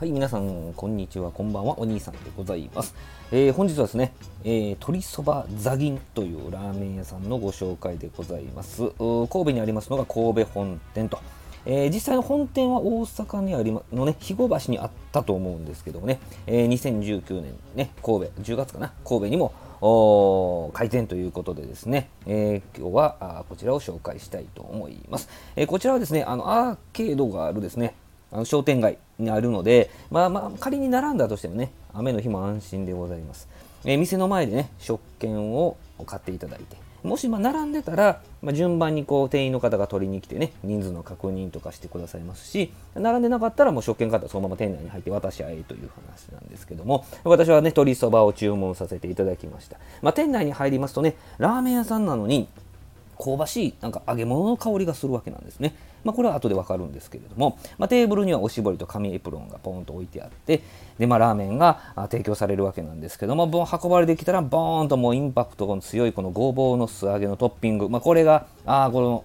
[0.00, 2.94] はい、皆さん、こんにちは、こんばんは、お兄さんでございます。
[3.30, 4.14] えー、本日はですね、
[4.44, 8.78] えー、鶏そばザギンというラーメン屋さんのご紹介でございます。
[8.96, 11.18] 神戸にありますのが神戸本店と。
[11.66, 25.28] えー、実際の本店は大阪にありまのね、肥後橋にあったと思うんですけどもね、えー、2019年ね、神戸、10月かな、神戸にも開店ということでですね、えー、今日はあこちらを紹介したいと思います。
[25.56, 27.92] え、こちらはですね、あのアーケードがあるですね、
[28.32, 33.48] あの商店街にあるので、まあまあ、仮に並んだとしてもね、雨の日も安心でございます。
[33.84, 35.76] えー、店の前でね、食券を
[36.06, 49.78] 買っていただいて、もしま並んでたら、まあ、順番にこう店員の方が取りに来てね、人数の確認とかしてくださいますし、並んでなかったらもう食券買ったらそのまま店内に入って渡し合えという話なんですけども、私はね、鶏そばを注文させていただきました。
[50.02, 52.48] まあ、店内に入りますとね、ラーメン屋さんなのに、
[53.20, 55.74] 香ばしいなんか揚げ物の香りがするわけなんですね。
[56.02, 60.62] まあ、これは後でわかるんですけれども、まあ、テーブルにはおしぼりと紙エプロンがポンと置いてあって、
[60.98, 69.24] で、まあ、ラーメンが提供されるわけなんですけども、運ばれてきたら、ボーンともうインパクトの強いこのごぼうの素揚げのトッピング、まあ、これが、ああ、この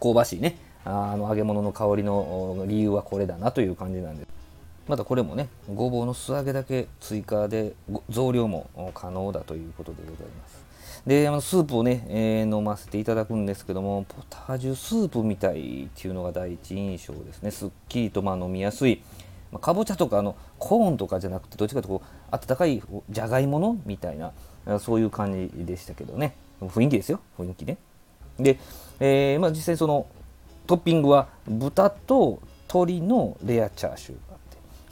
[0.00, 4.41] 香ばしいね、あの揚げ物の香りの理由はこれだなという感じなんです。
[4.88, 7.74] またこれもね、ごぼうの素揚げだけ追加で
[8.10, 10.62] 増量も可能だということでございます。
[11.06, 17.50] であのスープをね、えー、飲ませていただくんですけどもポタージュスープみたいっていうのが第一印象ですね。
[17.50, 19.02] すっきりとまあ飲みやすい、
[19.50, 24.32] まあ、かぼちゃとかあのコーンとかじゃなくてどっちかとこう温かいじゃがいものみたいな
[24.78, 26.34] そういう感じでしたけどね。
[26.60, 27.20] 雰囲気ですよ。
[27.36, 27.78] 雰囲気ね。
[28.38, 28.58] で、
[29.00, 30.06] えー、まあ、実際その
[30.66, 34.18] トッピングは豚と鶏のレアチャーシュー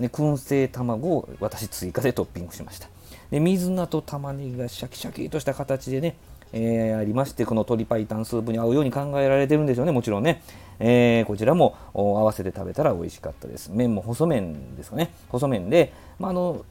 [0.00, 2.88] で燻製卵を私追加でトッピングしました。
[3.30, 6.16] で水菜と玉ねぎがシャキシャキとした形でね、
[6.52, 9.92] えー、ありましてこの鶏白湯スープに合うように考えられてるんですよね。
[9.92, 10.42] もちろんね、
[10.80, 13.70] えー、こちらも合わせて食べたら美味しかったです。
[13.72, 15.12] 麺も細麺ですかね。
[15.28, 16.64] 細麺で、まあ、あの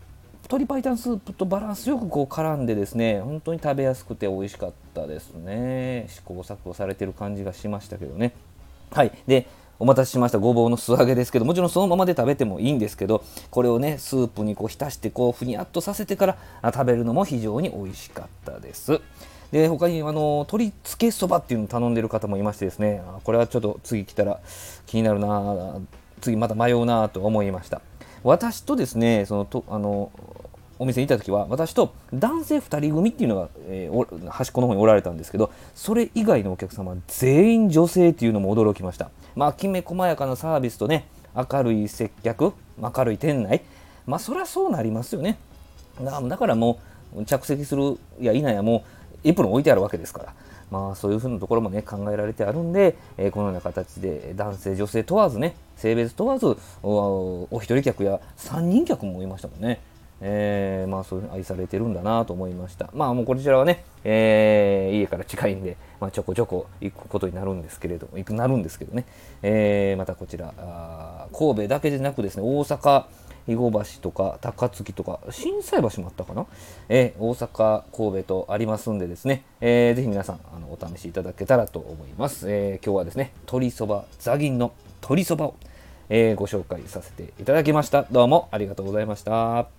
[0.43, 6.07] 鶏白湯スープとバランスよくこう絡んでですね本当に食べやすくて美味しかったですね。
[6.09, 8.33] 試行錯誤されてる感じがしましたけどね。
[8.91, 9.11] はい。
[9.27, 9.47] で
[9.79, 10.39] お待たせしました。
[10.39, 18.99] ごぼうの素揚げですけどもちろんそのままで食べてもいいんですけどこれをねスープにこう浸してこうふにゃっとさせてから食べるのも非常に美味しかったです。
[19.51, 23.01] で他にあの鶏つけそばっていうのを頼んでる方もいましてですね。
[23.23, 24.39] これはちょっと次来たら
[24.85, 25.77] 気になるな
[26.21, 27.81] 次また迷うなと思いました。
[28.21, 30.11] 私とですねそのとあの
[30.79, 39.11] お店にいた時は私と男性2人組っていうのが、えー、端っこの方におられたんですけどそれ以外のお客様全員女性っていうのも驚きました。
[39.35, 43.61] まあきめ細やかなサービスとね明るい接客明るい店内。
[44.07, 45.37] まあそりゃそうなりますよね。
[46.01, 46.79] だからも
[47.13, 48.85] う着席するや否やも
[49.25, 50.33] うエプロン置いてあるわけですから。
[50.71, 59.81] まあそういうふうなところもね考えられてあるんで、えー、このような形で男性女性問わずね性別問わずお一人客や3人客もいましたもんね。
[60.21, 62.89] えー、まあそういう愛されてるんだなと思いました。
[62.93, 69.05] まあもうこちらはね、えー、家から近いんで、まあ、ちょこちょこ行くことになるんですけれども、行くなるんですけどね、
[69.41, 73.05] えー、またこちらあ、神戸だけでなくですね、大阪、
[73.49, 76.45] 肥後橋とか高槻とか心斎橋もあったかな、
[76.87, 84.71] えー、大阪神戸とありますんでですね、えー、ぜひ皆さんあのお試しいただけたらと思います、えー、今日はですね鶏そばザギンの
[85.01, 85.55] 鶏そばを、
[86.09, 88.03] えー、ご紹介させていただきました。
[88.11, 89.78] どうもありがとうございました。